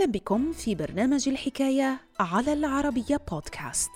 [0.00, 3.90] أهلا بكم في برنامج الحكاية على العربية بودكاست.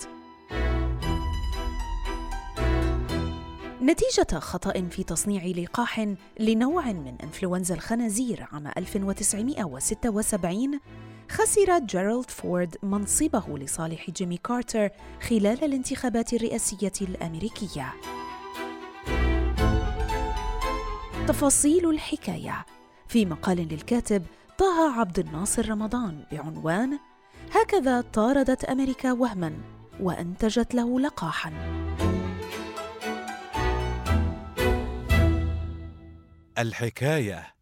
[3.83, 10.81] نتيجة خطأ في تصنيع لقاح لنوع من إنفلونزا الخنازير عام 1976
[11.31, 14.91] خسر جيرالد فورد منصبه لصالح جيمي كارتر
[15.29, 17.93] خلال الانتخابات الرئاسية الأمريكية.
[21.29, 22.67] تفاصيل الحكاية
[23.09, 24.23] في مقال للكاتب
[24.59, 26.99] طه عبد الناصر رمضان بعنوان
[27.53, 29.53] هكذا طاردت أمريكا وهما
[30.01, 31.53] وأنتجت له لقاحا.
[36.59, 37.55] الحكاية.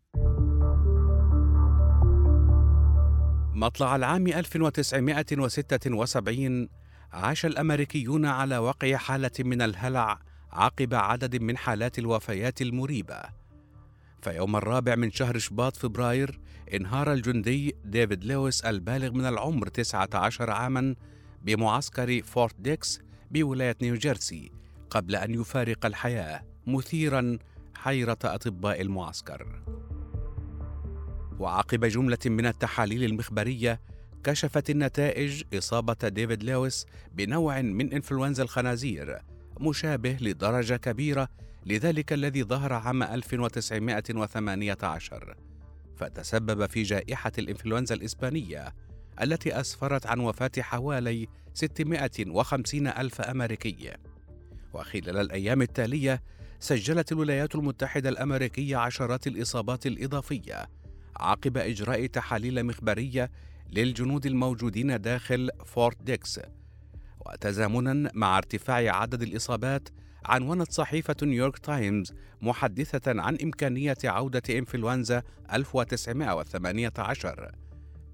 [3.55, 6.69] مطلع العام 1976
[7.13, 10.19] عاش الأمريكيون على وقع حالة من الهلع
[10.53, 13.42] عقب عدد من حالات الوفيات المريبة.
[14.23, 16.41] فيوم الرابع من شهر شباط فبراير
[16.75, 20.95] انهار الجندي ديفيد لويس البالغ من العمر 19 عاما
[21.43, 23.01] بمعسكر فورت ديكس
[23.31, 24.53] بولاية نيوجيرسي
[24.91, 27.39] قبل أن يفارق الحياة مثيرا
[27.75, 29.63] حيرة أطباء المعسكر.
[31.39, 33.81] وعقب جملة من التحاليل المخبرية
[34.25, 39.19] كشفت النتائج إصابة ديفيد لويس بنوع من إنفلونزا الخنازير
[39.61, 41.29] مشابه لدرجة كبيرة
[41.67, 45.37] لذلك الذي ظهر عام 1918
[45.97, 48.75] فتسبب في جائحة الإنفلونزا الإسبانية
[49.23, 53.93] التي أسفرت عن وفاة حوالي 650 ألف أمريكي.
[54.75, 56.23] وخلال الأيام التالية
[56.61, 60.69] سجلت الولايات المتحدة الأمريكية عشرات الإصابات الإضافية
[61.17, 63.31] عقب إجراء تحاليل مخبرية
[63.71, 66.41] للجنود الموجودين داخل فورت ديكس.
[67.27, 69.89] وتزامنا مع ارتفاع عدد الإصابات
[70.25, 72.13] عنونت صحيفة نيويورك تايمز
[72.43, 75.23] متحدثة عن إمكانية عودة إنفلونزا
[75.53, 77.53] 1918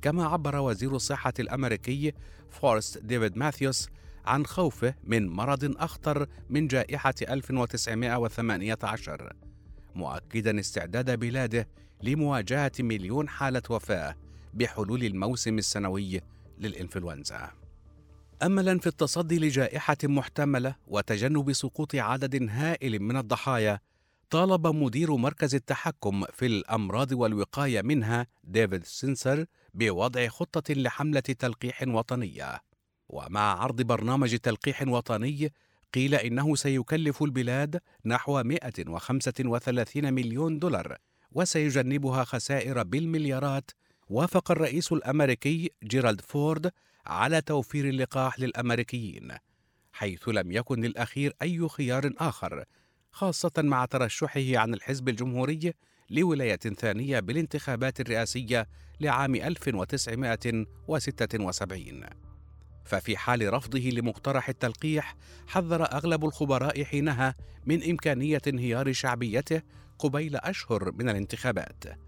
[0.03, 2.13] كما عبر وزير الصحة الأمريكي
[2.51, 3.89] فورست ديفيد ماثيوس
[4.27, 9.33] عن خوفه من مرض أخطر من جائحة 1918
[9.95, 11.69] مؤكدا استعداد بلاده
[12.03, 14.15] لمواجهة مليون حالة وفاة
[14.55, 16.21] بحلول الموسم السنوي
[16.59, 17.51] للإنفلونزا.
[18.43, 23.81] املا في التصدي لجائحة محتملة وتجنب سقوط عدد هائل من الضحايا
[24.31, 29.45] طالب مدير مركز التحكم في الأمراض والوقاية منها ديفيد سينسر
[29.75, 32.63] بوضع خطة لحملة تلقيح وطنيه
[33.09, 35.53] ومع عرض برنامج تلقيح وطني
[35.95, 40.97] قيل إنه سيكلف البلاد نحو 135 مليون دولار
[41.33, 43.71] وسيجنبها خسائر بالمليارات
[44.11, 46.73] وافق الرئيس الأمريكي جيرالد فورد
[47.07, 49.33] على توفير اللقاح للأمريكيين
[49.93, 52.65] حيث لم يكن للأخير أي خيار آخر
[53.13, 55.73] خاصة مع ترشحه عن الحزب الجمهوري
[56.11, 58.69] لولاية ثانية بالانتخابات الرئاسية
[59.01, 62.05] لعام 1976
[62.85, 65.17] ففي حال رفضه لمقترح التلقيح
[65.47, 67.35] حذر أغلب الخبراء حينها
[67.67, 69.63] من إمكانية انهيار شعبيته
[69.99, 72.08] قبيل أشهر من الانتخابات.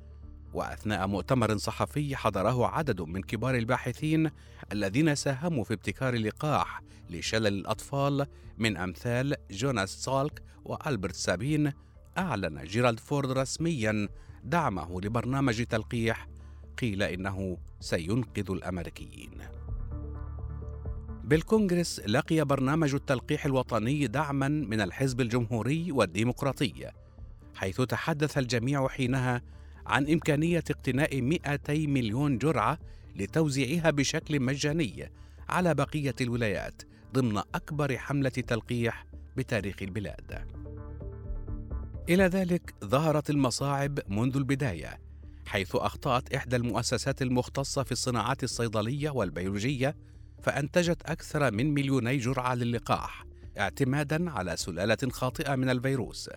[0.55, 4.31] وأثناء مؤتمر صحفي حضره عدد من كبار الباحثين
[4.73, 8.27] الذين ساهموا في ابتكار لقاح لشلل الأطفال
[8.59, 11.73] من أمثال جوناس سالك وألبرت سابين
[12.19, 14.09] أعلن جيرالد فورد رسميا
[14.45, 16.29] دعمه لبرنامج تلقيح
[16.79, 19.31] قيل إنه سينقذ الأمريكيين.
[21.25, 26.91] بالكونغرس لقي برنامج التلقيح الوطني دعما من الحزب الجمهوري والديمقراطي
[27.55, 29.43] حيث تحدث الجميع حينها
[29.91, 32.79] عن إمكانية اقتناء 200 مليون جرعة
[33.17, 35.13] لتوزيعها بشكل مجاني
[35.49, 36.83] على بقية الولايات
[37.15, 39.07] ضمن أكبر حملة تلقيح
[39.37, 40.49] بتاريخ البلاد.
[42.09, 45.01] إلى ذلك ظهرت المصاعب منذ البداية،
[45.47, 49.97] حيث أخطأت إحدى المؤسسات المختصة في الصناعات الصيدلية والبيولوجية
[50.43, 53.25] فأنتجت أكثر من مليوني جرعة للقاح
[53.59, 56.31] اعتمادا على سلالة خاطئة من الفيروس.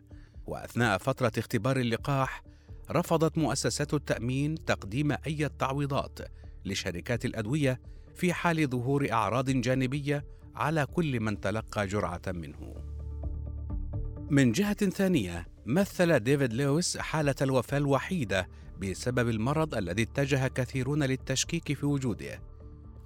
[0.48, 2.44] وأثناء فترة اختبار اللقاح
[2.92, 6.20] رفضت مؤسسات التأمين تقديم أي تعويضات
[6.66, 7.82] لشركات الأدوية
[8.16, 10.26] في حال ظهور أعراض جانبية
[10.56, 12.76] على كل من تلقى جرعة منه.
[14.30, 18.48] من جهة ثانية، مثل ديفيد لويس حالة الوفاة الوحيدة
[18.82, 22.42] بسبب المرض الذي اتجه كثيرون للتشكيك في وجوده.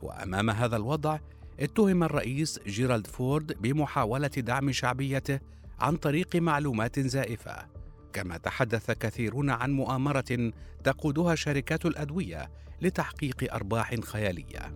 [0.01, 1.19] وأمام هذا الوضع،
[1.59, 5.39] اتهم الرئيس جيرالد فورد بمحاولة دعم شعبيته
[5.79, 7.67] عن طريق معلومات زائفة.
[8.17, 10.51] كما تحدث كثيرون عن مؤامرة
[10.83, 14.75] تقودها شركات الأدوية لتحقيق أرباح خيالية.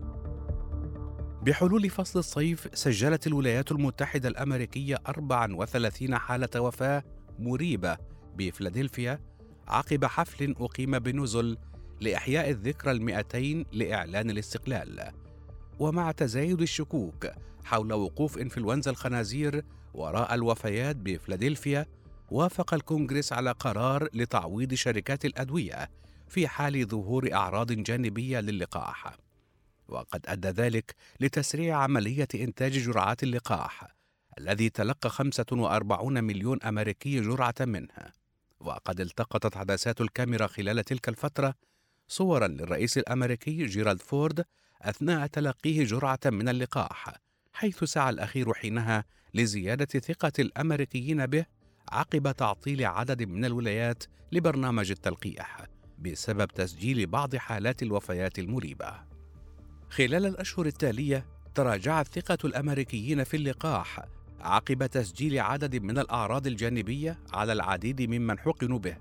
[1.42, 7.04] بحلول فصل الصيف سجلت الولايات المتحدة الأمريكية 34 حالة وفاة
[7.40, 7.98] مريبة
[8.38, 9.20] بفلادلفيا
[9.68, 11.58] عقب حفل أقيم بنزل
[12.02, 15.12] لإحياء الذكرى المئتين لإعلان الاستقلال.
[15.80, 17.28] ومع تزايد الشكوك
[17.64, 19.64] حول وقوف إنفلونزا الخنازير
[19.94, 21.86] وراء الوفيات بفلادلفيا
[22.32, 25.90] وافق الكونغرس على قرار لتعويض شركات الأدوية
[26.28, 29.16] في حال ظهور أعراض جانبية للقاح.
[29.88, 33.88] وقد أدى ذلك لتسريع عملية إنتاج جرعات اللقاح
[34.38, 38.14] الذي تلقى 45 مليون أمريكي جرعة منها
[38.60, 41.56] وقد التقطت عدسات الكاميرا خلال تلك الفترة
[42.08, 44.46] صورا للرئيس الأمريكي جيرالد فورد
[44.82, 47.14] أثناء تلقيه جرعة من اللقاح
[47.54, 51.46] حيث سعى الأخير حينها لزيادة ثقة الأمريكيين به
[51.92, 55.66] عقب تعطيل عدد من الولايات لبرنامج التلقيح
[56.00, 58.94] بسبب تسجيل بعض حالات الوفيات المريبة.
[59.90, 64.06] خلال الأشهر التالية تراجعت ثقة الأمريكيين في اللقاح
[64.40, 68.98] عقب تسجيل عدد من الأعراض الجانبية على العديد ممن حقنوا به.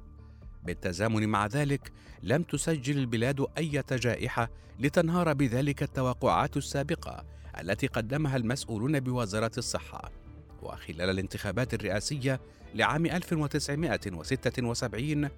[0.65, 7.25] بالتزامن مع ذلك لم تسجل البلاد أي جائحة لتنهار بذلك التوقعات السابقة
[7.61, 10.20] التي قدمها المسؤولون بوزارة الصحة.
[10.63, 12.41] وخلال الانتخابات الرئاسية
[12.75, 15.29] لعام 1976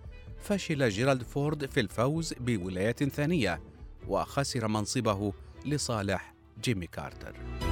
[0.43, 3.61] فشل جيرالد فورد في الفوز بولاية ثانية
[4.09, 5.33] وخسر منصبه
[5.67, 7.72] لصالح جيمي كارتر.